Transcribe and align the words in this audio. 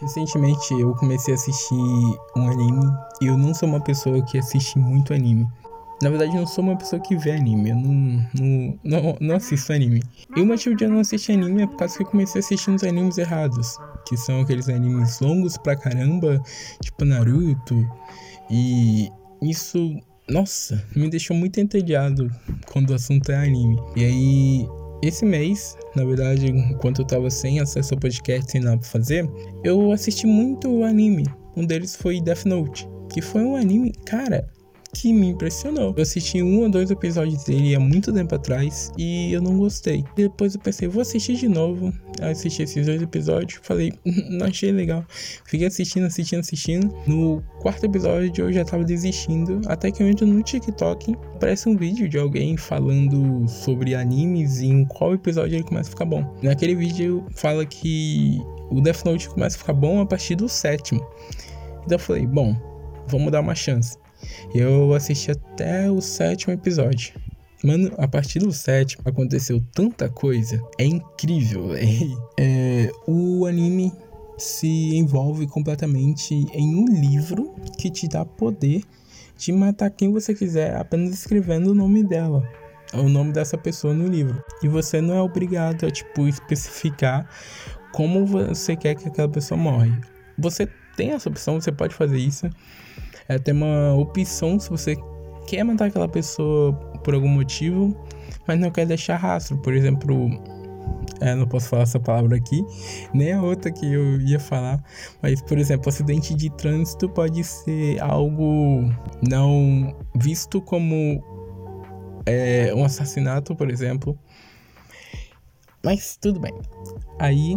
Recentemente 0.00 0.72
eu 0.74 0.94
comecei 0.94 1.34
a 1.34 1.36
assistir 1.36 1.74
um 1.74 2.48
anime 2.48 2.90
e 3.20 3.26
eu 3.26 3.36
não 3.36 3.52
sou 3.52 3.68
uma 3.68 3.80
pessoa 3.80 4.24
que 4.24 4.38
assiste 4.38 4.78
muito 4.78 5.12
anime. 5.12 5.46
Na 6.02 6.08
verdade, 6.08 6.32
eu 6.32 6.40
não 6.40 6.46
sou 6.46 6.64
uma 6.64 6.76
pessoa 6.76 7.00
que 7.00 7.14
vê 7.14 7.32
anime, 7.32 7.68
eu 7.68 7.76
não, 7.76 8.26
não, 8.34 8.78
não, 8.82 9.16
não 9.20 9.36
assisto 9.36 9.70
anime. 9.70 10.02
E 10.34 10.40
o 10.40 10.46
motivo 10.46 10.74
de 10.74 10.84
eu 10.84 10.90
não 10.90 11.00
assistir 11.00 11.32
anime 11.32 11.62
é 11.62 11.66
por 11.66 11.76
causa 11.76 11.94
que 11.94 12.02
eu 12.02 12.06
comecei 12.06 12.40
a 12.40 12.42
assistir 12.42 12.70
uns 12.70 12.82
animes 12.82 13.18
errados, 13.18 13.76
que 14.08 14.16
são 14.16 14.40
aqueles 14.40 14.70
animes 14.70 15.20
longos 15.20 15.58
pra 15.58 15.76
caramba, 15.76 16.42
tipo 16.80 17.04
Naruto, 17.04 17.86
e 18.50 19.10
isso, 19.42 19.94
nossa, 20.26 20.82
me 20.96 21.10
deixou 21.10 21.36
muito 21.36 21.60
entediado 21.60 22.30
quando 22.72 22.90
o 22.90 22.94
assunto 22.94 23.30
é 23.30 23.36
anime. 23.36 23.76
E 23.94 24.04
aí, 24.04 24.68
esse 25.02 25.24
mês, 25.24 25.76
na 25.96 26.04
verdade, 26.04 26.50
enquanto 26.50 27.00
eu 27.00 27.06
tava 27.06 27.30
sem 27.30 27.60
acesso 27.60 27.94
ao 27.94 28.00
podcast, 28.00 28.50
sem 28.50 28.60
nada 28.60 28.78
pra 28.78 28.88
fazer, 28.88 29.28
eu 29.64 29.92
assisti 29.92 30.26
muito 30.26 30.84
anime. 30.84 31.24
Um 31.56 31.64
deles 31.64 31.96
foi 31.96 32.20
Death 32.20 32.44
Note, 32.44 32.88
que 33.12 33.20
foi 33.20 33.42
um 33.42 33.56
anime, 33.56 33.92
cara, 34.04 34.46
que 34.92 35.12
me 35.12 35.28
impressionou. 35.28 35.94
Eu 35.96 36.02
assisti 36.02 36.42
um 36.42 36.62
ou 36.62 36.70
dois 36.70 36.90
episódios 36.90 37.44
dele 37.44 37.74
há 37.74 37.80
muito 37.80 38.12
tempo 38.12 38.34
atrás 38.34 38.92
e 38.96 39.32
eu 39.32 39.40
não 39.40 39.56
gostei. 39.56 40.04
Depois 40.16 40.54
eu 40.54 40.60
pensei, 40.60 40.88
vou 40.88 41.02
assistir 41.02 41.34
de 41.36 41.48
novo. 41.48 41.92
Eu 42.20 42.28
assisti 42.28 42.62
esses 42.62 42.86
dois 42.86 43.00
episódios, 43.00 43.60
falei, 43.62 43.92
não 44.30 44.46
achei 44.46 44.72
legal. 44.72 45.04
Fiquei 45.46 45.66
assistindo, 45.66 46.06
assistindo, 46.06 46.40
assistindo. 46.40 46.94
No 47.06 47.42
quarto 47.60 47.84
episódio 47.86 48.44
eu 48.44 48.52
já 48.52 48.64
tava 48.64 48.84
desistindo. 48.84 49.60
Até 49.66 49.90
que 49.90 50.02
eu 50.02 50.08
entro 50.08 50.26
no 50.26 50.42
TikTok, 50.42 51.14
aparece 51.34 51.68
um 51.68 51.76
vídeo 51.76 52.08
de 52.08 52.18
alguém 52.18 52.56
falando 52.56 53.48
sobre 53.48 53.94
animes 53.94 54.60
e 54.60 54.66
em 54.66 54.84
qual 54.84 55.14
episódio 55.14 55.56
ele 55.56 55.64
começa 55.64 55.88
a 55.88 55.92
ficar 55.92 56.04
bom. 56.04 56.36
Naquele 56.42 56.74
vídeo 56.74 57.24
fala 57.34 57.64
que 57.64 58.38
o 58.70 58.80
Death 58.80 59.04
Note 59.04 59.28
começa 59.28 59.56
a 59.56 59.58
ficar 59.58 59.72
bom 59.72 60.00
a 60.00 60.06
partir 60.06 60.36
do 60.36 60.48
sétimo. 60.48 61.00
Então 61.84 61.96
eu 61.96 61.98
falei, 61.98 62.26
bom, 62.26 62.54
vamos 63.10 63.32
dar 63.32 63.40
uma 63.40 63.54
chance. 63.54 63.98
Eu 64.54 64.94
assisti 64.94 65.30
até 65.30 65.90
o 65.90 66.00
sétimo 66.00 66.52
episódio. 66.52 67.14
Mano, 67.62 67.92
a 67.98 68.08
partir 68.08 68.38
do 68.38 68.52
sétimo 68.52 69.02
aconteceu 69.04 69.62
tanta 69.72 70.08
coisa. 70.08 70.62
É 70.78 70.84
incrível, 70.84 71.68
velho. 71.74 72.22
É, 72.38 72.90
o 73.06 73.44
anime 73.44 73.92
se 74.38 74.96
envolve 74.96 75.46
completamente 75.46 76.34
em 76.34 76.74
um 76.74 76.86
livro 76.86 77.54
que 77.78 77.90
te 77.90 78.08
dá 78.08 78.24
poder 78.24 78.82
de 79.36 79.52
matar 79.52 79.90
quem 79.90 80.10
você 80.10 80.34
quiser 80.34 80.76
apenas 80.76 81.12
escrevendo 81.12 81.72
o 81.72 81.74
nome 81.74 82.02
dela. 82.02 82.48
O 82.94 83.08
nome 83.08 83.32
dessa 83.32 83.56
pessoa 83.56 83.94
no 83.94 84.06
livro. 84.08 84.42
E 84.62 84.68
você 84.68 85.00
não 85.00 85.14
é 85.14 85.20
obrigado 85.20 85.84
a, 85.86 85.90
tipo, 85.90 86.26
especificar 86.26 87.28
como 87.92 88.24
você 88.26 88.74
quer 88.74 88.94
que 88.94 89.08
aquela 89.08 89.28
pessoa 89.28 89.58
morre. 89.58 89.92
Você 90.38 90.66
tem 90.96 91.10
essa 91.10 91.28
opção, 91.28 91.60
você 91.60 91.70
pode 91.70 91.94
fazer 91.94 92.18
isso 92.18 92.50
é 93.30 93.38
ter 93.38 93.52
uma 93.52 93.94
opção 93.94 94.58
se 94.58 94.68
você 94.68 94.96
quer 95.46 95.62
matar 95.62 95.86
aquela 95.86 96.08
pessoa 96.08 96.72
por 97.04 97.14
algum 97.14 97.28
motivo, 97.28 97.96
mas 98.46 98.58
não 98.58 98.72
quer 98.72 98.84
deixar 98.86 99.16
rastro. 99.16 99.56
Por 99.58 99.72
exemplo, 99.72 100.28
é, 101.20 101.36
não 101.36 101.46
posso 101.46 101.68
falar 101.68 101.84
essa 101.84 102.00
palavra 102.00 102.36
aqui, 102.36 102.60
nem 103.14 103.32
a 103.32 103.40
outra 103.40 103.70
que 103.70 103.86
eu 103.86 104.20
ia 104.20 104.40
falar, 104.40 104.82
mas 105.22 105.40
por 105.42 105.58
exemplo, 105.58 105.88
acidente 105.88 106.34
de 106.34 106.50
trânsito 106.50 107.08
pode 107.08 107.44
ser 107.44 108.00
algo 108.00 108.90
não 109.28 109.96
visto 110.16 110.60
como 110.60 111.22
é, 112.26 112.74
um 112.74 112.84
assassinato, 112.84 113.54
por 113.54 113.70
exemplo. 113.70 114.18
Mas 115.84 116.18
tudo 116.20 116.40
bem. 116.40 116.52
Aí 117.20 117.56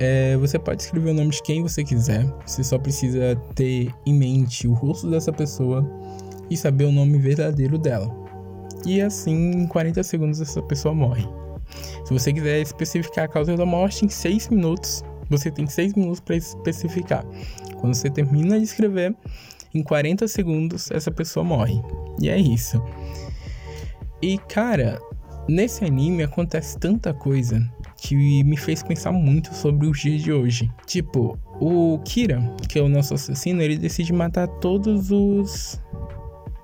é, 0.00 0.36
você 0.36 0.58
pode 0.58 0.82
escrever 0.82 1.10
o 1.10 1.14
nome 1.14 1.30
de 1.30 1.42
quem 1.42 1.62
você 1.62 1.82
quiser, 1.82 2.24
você 2.46 2.62
só 2.62 2.78
precisa 2.78 3.36
ter 3.54 3.92
em 4.06 4.14
mente 4.14 4.68
o 4.68 4.72
rosto 4.72 5.10
dessa 5.10 5.32
pessoa 5.32 5.88
e 6.48 6.56
saber 6.56 6.84
o 6.84 6.92
nome 6.92 7.18
verdadeiro 7.18 7.76
dela. 7.78 8.08
E 8.86 9.00
assim, 9.00 9.50
em 9.52 9.66
40 9.66 10.02
segundos, 10.02 10.40
essa 10.40 10.62
pessoa 10.62 10.94
morre. 10.94 11.28
Se 12.04 12.12
você 12.12 12.32
quiser 12.32 12.60
especificar 12.60 13.24
a 13.24 13.28
causa 13.28 13.56
da 13.56 13.66
morte 13.66 14.04
em 14.04 14.08
6 14.08 14.48
minutos, 14.48 15.02
você 15.28 15.50
tem 15.50 15.66
6 15.66 15.94
minutos 15.94 16.20
para 16.20 16.36
especificar. 16.36 17.24
Quando 17.80 17.94
você 17.94 18.08
termina 18.08 18.56
de 18.56 18.64
escrever, 18.64 19.14
em 19.74 19.82
40 19.82 20.26
segundos, 20.28 20.90
essa 20.90 21.10
pessoa 21.10 21.44
morre. 21.44 21.80
E 22.20 22.28
é 22.28 22.38
isso. 22.38 22.82
E 24.22 24.38
cara, 24.38 24.98
nesse 25.48 25.84
anime 25.84 26.22
acontece 26.22 26.78
tanta 26.78 27.12
coisa 27.12 27.60
que 27.98 28.44
me 28.44 28.56
fez 28.56 28.82
pensar 28.82 29.12
muito 29.12 29.52
sobre 29.54 29.86
os 29.86 30.00
dias 30.00 30.22
de 30.22 30.32
hoje. 30.32 30.70
Tipo, 30.86 31.38
o 31.60 31.98
Kira, 32.04 32.40
que 32.68 32.78
é 32.78 32.82
o 32.82 32.88
nosso 32.88 33.14
assassino, 33.14 33.60
ele 33.60 33.76
decide 33.76 34.12
matar 34.12 34.46
todos 34.46 35.10
os 35.10 35.80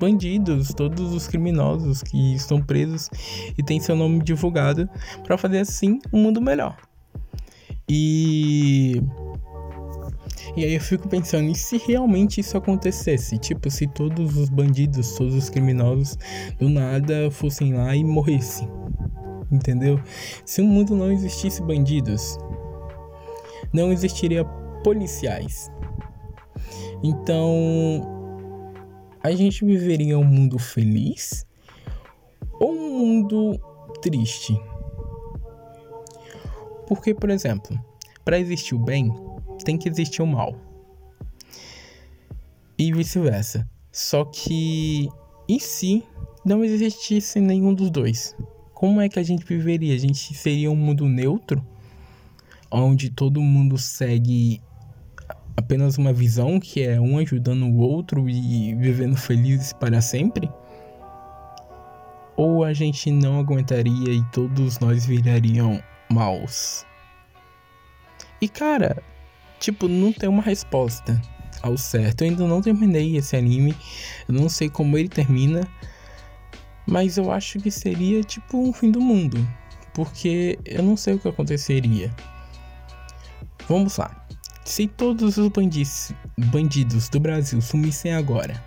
bandidos, 0.01 0.69
todos 0.69 1.13
os 1.13 1.27
criminosos 1.27 2.03
que 2.03 2.35
estão 2.35 2.63
presos 2.63 3.11
e 3.59 3.63
tem 3.63 3.81
seu 3.81 3.97
nome 3.97 4.23
divulgado 4.23 4.89
para 5.25 5.37
fazer 5.37 5.61
assim 5.61 5.99
um 6.13 6.23
mundo 6.23 6.41
melhor. 6.41 6.77
E 7.89 9.03
e 10.57 10.65
aí 10.65 10.75
eu 10.75 10.81
fico 10.81 11.09
pensando, 11.09 11.51
e 11.51 11.55
se 11.55 11.79
realmente 11.79 12.41
isso 12.41 12.57
acontecesse? 12.57 13.39
Tipo, 13.39 13.69
se 13.71 13.89
todos 13.89 14.37
os 14.37 14.49
bandidos, 14.49 15.15
todos 15.15 15.35
os 15.35 15.51
criminosos 15.51 16.17
do 16.61 16.69
nada 16.69 17.29
fossem 17.31 17.75
lá 17.75 17.97
e 17.97 18.05
morressem 18.05 18.69
entendeu? 19.51 20.01
Se 20.45 20.61
o 20.61 20.65
mundo 20.65 20.95
não 20.97 21.11
existisse 21.11 21.63
bandidos, 21.63 22.39
não 23.73 23.93
existiria 23.93 24.45
policiais. 24.83 25.71
Então, 27.03 28.03
a 29.23 29.31
gente 29.33 29.65
viveria 29.65 30.19
um 30.19 30.25
mundo 30.25 30.59
feliz 30.59 31.47
ou 32.61 32.73
um 32.73 32.99
mundo 32.99 33.59
triste? 34.01 34.55
Porque, 36.87 37.15
por 37.15 37.31
exemplo, 37.31 37.79
para 38.25 38.39
existir 38.39 38.75
o 38.75 38.79
bem, 38.79 39.13
tem 39.65 39.79
que 39.79 39.89
existir 39.89 40.23
o 40.23 40.27
mal. 40.27 40.55
E 42.79 42.93
vice-versa. 42.93 43.69
Só 43.91 44.25
que, 44.25 45.09
e 45.49 45.61
se 45.61 46.05
não 46.45 46.65
existisse 46.65 47.41
nenhum 47.41 47.75
dos 47.75 47.91
dois? 47.91 48.37
Como 48.85 49.01
é 49.01 49.09
que 49.09 49.19
a 49.19 49.23
gente 49.23 49.47
viveria? 49.47 49.95
A 49.95 49.99
gente 49.99 50.35
seria 50.35 50.71
um 50.71 50.77
mundo 50.77 51.09
neutro, 51.09 51.67
onde 52.71 53.09
todo 53.09 53.41
mundo 53.41 53.79
segue 53.79 54.61
apenas 55.57 55.97
uma 55.97 56.13
visão 56.13 56.61
que 56.61 56.83
é 56.83 57.01
um 57.01 57.17
ajudando 57.17 57.65
o 57.65 57.79
outro 57.79 58.29
e 58.29 58.75
vivendo 58.75 59.17
felizes 59.17 59.73
para 59.73 60.03
sempre? 60.03 60.51
Ou 62.37 62.63
a 62.63 62.75
gente 62.75 63.11
não 63.11 63.41
aguentaria 63.41 64.13
e 64.13 64.23
todos 64.25 64.79
nós 64.79 65.07
virariam 65.07 65.83
maus? 66.11 66.85
E 68.39 68.47
cara, 68.47 69.03
tipo, 69.59 69.89
não 69.89 70.13
tem 70.13 70.29
uma 70.29 70.43
resposta 70.43 71.19
ao 71.63 71.79
certo. 71.79 72.23
Eu 72.23 72.29
ainda 72.29 72.47
não 72.47 72.61
terminei 72.61 73.17
esse 73.17 73.35
anime, 73.35 73.75
eu 74.29 74.35
não 74.35 74.51
sei 74.51 74.69
como 74.69 74.99
ele 74.99 75.09
termina. 75.09 75.67
Mas 76.87 77.17
eu 77.17 77.31
acho 77.31 77.59
que 77.59 77.71
seria 77.71 78.23
tipo 78.23 78.59
um 78.59 78.73
fim 78.73 78.91
do 78.91 79.01
mundo, 79.01 79.39
porque 79.95 80.59
eu 80.65 80.83
não 80.83 80.97
sei 80.97 81.15
o 81.15 81.19
que 81.19 81.29
aconteceria. 81.29 82.15
Vamos 83.69 83.97
lá. 83.97 84.27
Se 84.65 84.87
todos 84.87 85.37
os 85.37 85.51
bandidos 86.39 87.09
do 87.09 87.21
Brasil 87.21 87.61
sumissem 87.61 88.15
agora, 88.15 88.63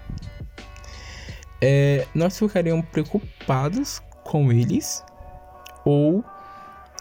é, 1.62 2.08
nós 2.14 2.38
ficaríamos 2.38 2.86
preocupados 2.92 4.02
com 4.24 4.52
eles 4.52 5.04
ou 5.84 6.24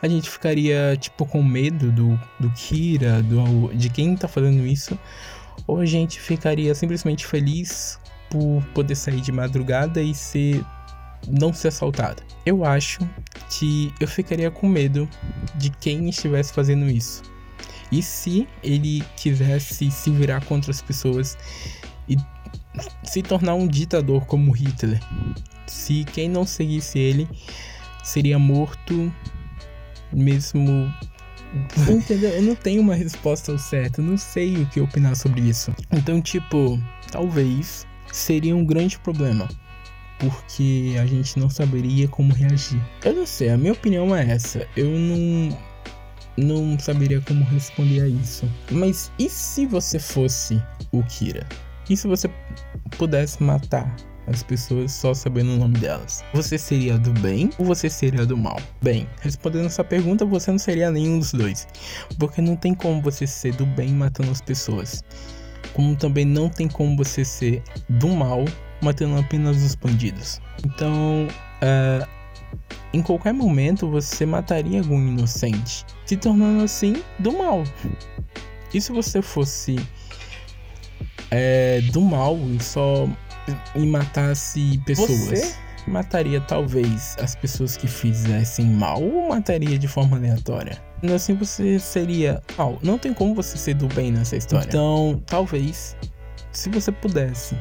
a 0.01 0.09
gente 0.09 0.31
ficaria 0.31 0.97
tipo 0.99 1.27
com 1.27 1.43
medo 1.43 1.91
do, 1.91 2.21
do 2.39 2.51
Kira, 2.51 3.23
do, 3.23 3.75
de 3.75 3.89
quem 3.89 4.17
tá 4.17 4.29
fazendo 4.29 4.67
isso, 4.67 4.99
ou 5.67 5.81
a 5.81 5.87
gente 5.87 6.21
ficaria 6.21 6.75
simplesmente 6.75 7.27
feliz 7.27 7.99
por 8.31 8.63
poder 8.75 8.95
sair 8.95 9.21
de 9.21 9.33
madrugada 9.33 10.03
e 10.03 10.15
ser 10.15 10.65
não 11.27 11.53
ser 11.53 11.69
assaltada. 11.69 12.23
Eu 12.45 12.65
acho 12.65 13.01
que 13.51 13.93
eu 14.01 14.09
ficaria 14.09 14.51
com 14.51 14.69
medo 14.69 15.09
de 15.57 15.71
quem 15.71 16.09
estivesse 16.09 16.53
fazendo 16.53 16.89
isso. 16.89 17.23
E 17.91 18.03
se 18.03 18.49
ele 18.63 19.05
quisesse 19.17 19.91
se 19.91 20.11
virar 20.11 20.45
contra 20.45 20.71
as 20.71 20.83
pessoas 20.83 21.39
e 22.09 22.17
se 23.05 23.23
tornar 23.23 23.55
um 23.55 23.67
ditador 23.67 24.27
como 24.27 24.51
Hitler? 24.53 25.01
Se 25.67 26.05
quem 26.05 26.29
não 26.29 26.45
seguisse 26.45 26.99
ele 26.99 27.29
seria 28.03 28.39
morto 28.39 29.13
mesmo 30.13 30.93
Entendeu? 31.89 32.31
Eu 32.31 32.43
não 32.43 32.55
tenho 32.55 32.83
uma 32.83 32.95
resposta 32.95 33.57
certa, 33.57 34.03
não 34.03 34.17
sei 34.17 34.57
o 34.57 34.67
que 34.67 34.81
opinar 34.81 35.17
sobre 35.17 35.41
isso. 35.41 35.73
Então, 35.93 36.21
tipo, 36.21 36.81
talvez 37.11 37.87
seria 38.13 38.55
um 38.55 38.65
grande 38.65 38.99
problema 38.99 39.49
porque 40.19 40.97
a 41.01 41.07
gente 41.07 41.39
não 41.39 41.49
saberia 41.51 42.09
como 42.09 42.33
reagir. 42.33 42.81
Eu 43.05 43.15
não 43.15 43.27
sei, 43.27 43.51
a 43.51 43.57
minha 43.57 43.73
opinião 43.73 44.15
é 44.15 44.31
essa. 44.31 44.67
Eu 44.77 44.91
não 44.91 45.57
não 46.37 46.79
saberia 46.79 47.21
como 47.23 47.45
responder 47.45 48.03
a 48.03 48.09
isso. 48.09 48.51
Mas 48.71 49.11
e 49.19 49.29
se 49.29 49.67
você 49.67 49.99
fosse 49.99 50.63
o 50.93 51.03
Kira? 51.05 51.47
E 51.89 51.97
se 51.97 52.07
você 52.07 52.29
pudesse 52.99 53.43
matar 53.43 53.95
as 54.27 54.43
pessoas 54.43 54.93
só 54.93 55.15
sabendo 55.15 55.53
o 55.53 55.57
nome 55.57 55.79
delas? 55.79 56.25
Você 56.35 56.59
seria 56.59 56.99
do 56.99 57.13
bem 57.21 57.51
ou 57.59 57.65
você 57.65 57.89
seria 57.89 58.27
do 58.27 58.37
mal? 58.37 58.61
Bem, 58.83 59.09
respondendo 59.21 59.67
essa 59.67 59.85
pergunta, 59.85 60.25
você 60.25 60.51
não 60.51 60.59
seria 60.59 60.91
nenhum 60.91 61.19
dos 61.19 61.33
dois. 61.33 61.67
Porque 62.19 62.41
não 62.41 62.57
tem 62.57 62.75
como 62.75 63.01
você 63.01 63.27
ser 63.27 63.55
do 63.55 63.65
bem 63.65 63.91
matando 63.91 64.31
as 64.31 64.41
pessoas. 64.41 65.05
Como 65.73 65.97
também 65.97 66.25
não 66.25 66.49
tem 66.49 66.69
como 66.69 66.97
você 66.97 67.25
ser 67.25 67.63
do 67.89 68.09
mal 68.09 68.45
matando 68.81 69.19
apenas 69.19 69.63
os 69.63 69.75
bandidos. 69.75 70.41
Então, 70.65 71.27
uh, 71.63 72.07
em 72.93 73.03
qualquer 73.03 73.33
momento 73.33 73.91
você 73.91 74.25
mataria 74.25 74.81
algum 74.81 74.99
inocente, 74.99 75.85
se 76.05 76.17
tornando 76.17 76.65
assim 76.65 77.03
do 77.19 77.33
mal. 77.33 77.63
E 78.73 78.81
se 78.81 78.93
você 78.93 79.23
fosse 79.23 79.77
é, 81.31 81.81
do 81.93 82.01
mal 82.01 82.37
e 82.39 82.63
só 82.63 83.09
e 83.75 83.87
matasse 83.87 84.81
pessoas? 84.85 85.11
Você 85.11 85.57
mataria 85.87 86.41
talvez 86.41 87.17
as 87.21 87.35
pessoas 87.37 87.77
que 87.77 87.87
fizessem 87.87 88.67
mal 88.67 89.03
ou 89.03 89.29
mataria 89.29 89.79
de 89.79 89.89
forma 89.89 90.17
aleatória? 90.17 90.83
Assim 91.15 91.35
você 91.35 91.79
seria 91.79 92.43
mal. 92.57 92.79
Não 92.83 92.99
tem 92.99 93.13
como 93.13 93.35
você 93.35 93.57
ser 93.57 93.75
do 93.75 93.87
bem 93.89 94.11
nessa 94.11 94.37
história. 94.37 94.67
Então, 94.67 95.23
talvez, 95.27 95.97
se 96.51 96.69
você 96.71 96.91
pudesse 96.91 97.57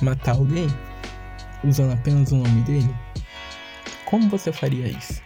matar 0.00 0.36
alguém 0.36 0.68
usando 1.62 1.92
apenas 1.92 2.32
o 2.32 2.36
nome 2.36 2.62
dele, 2.62 2.94
como 4.04 4.28
você 4.28 4.52
faria 4.52 4.86
isso? 4.88 5.22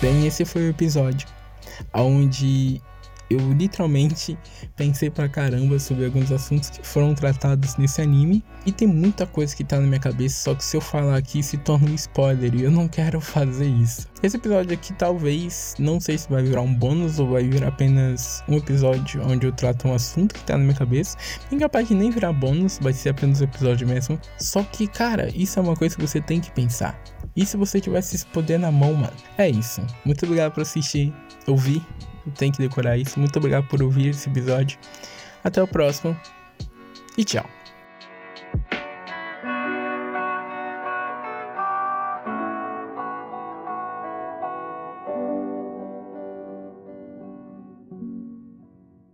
Bem, 0.00 0.26
esse 0.26 0.44
foi 0.44 0.66
o 0.66 0.70
episódio 0.70 1.26
onde 1.94 2.80
eu 3.28 3.52
literalmente 3.52 4.38
pensei 4.76 5.10
pra 5.10 5.28
caramba 5.28 5.78
sobre 5.78 6.04
alguns 6.04 6.30
assuntos 6.30 6.70
que 6.70 6.86
foram 6.86 7.14
tratados 7.14 7.76
nesse 7.76 8.00
anime. 8.00 8.44
E 8.64 8.72
tem 8.72 8.86
muita 8.86 9.26
coisa 9.26 9.54
que 9.54 9.64
tá 9.64 9.80
na 9.80 9.86
minha 9.86 10.00
cabeça, 10.00 10.42
só 10.42 10.54
que 10.54 10.64
se 10.64 10.76
eu 10.76 10.80
falar 10.80 11.16
aqui 11.16 11.42
se 11.42 11.56
torna 11.58 11.90
um 11.90 11.94
spoiler 11.94 12.54
e 12.54 12.62
eu 12.62 12.70
não 12.70 12.88
quero 12.88 13.20
fazer 13.20 13.68
isso. 13.68 14.06
Esse 14.22 14.36
episódio 14.36 14.72
aqui 14.72 14.92
talvez, 14.92 15.74
não 15.78 16.00
sei 16.00 16.18
se 16.18 16.28
vai 16.28 16.42
virar 16.42 16.62
um 16.62 16.74
bônus 16.74 17.18
ou 17.18 17.30
vai 17.30 17.44
virar 17.44 17.68
apenas 17.68 18.42
um 18.48 18.56
episódio 18.56 19.22
onde 19.26 19.46
eu 19.46 19.52
trato 19.52 19.88
um 19.88 19.94
assunto 19.94 20.34
que 20.34 20.44
tá 20.44 20.56
na 20.56 20.64
minha 20.64 20.76
cabeça. 20.76 21.16
Bem 21.50 21.58
capaz 21.58 21.88
de 21.88 21.94
nem 21.94 22.10
virar 22.10 22.32
bônus, 22.32 22.78
vai 22.80 22.92
ser 22.92 23.10
apenas 23.10 23.40
um 23.40 23.44
episódio 23.44 23.86
mesmo. 23.86 24.18
Só 24.38 24.62
que, 24.62 24.86
cara, 24.86 25.28
isso 25.34 25.58
é 25.58 25.62
uma 25.62 25.76
coisa 25.76 25.96
que 25.96 26.02
você 26.02 26.20
tem 26.20 26.40
que 26.40 26.50
pensar. 26.50 27.00
E 27.34 27.44
se 27.44 27.56
você 27.56 27.80
tivesse 27.80 28.16
esse 28.16 28.26
poder 28.26 28.58
na 28.58 28.72
mão, 28.72 28.94
mano? 28.94 29.12
É 29.36 29.48
isso. 29.48 29.82
Muito 30.04 30.24
obrigado 30.24 30.52
por 30.52 30.62
assistir, 30.62 31.12
ouvir 31.46 31.84
tem 32.32 32.50
que 32.52 32.58
decorar 32.58 32.96
isso. 32.96 33.18
Muito 33.18 33.38
obrigado 33.38 33.66
por 33.68 33.82
ouvir 33.82 34.08
esse 34.08 34.28
episódio. 34.28 34.78
Até 35.44 35.62
o 35.62 35.66
próximo 35.66 36.16
e 37.16 37.24
tchau. 37.24 37.55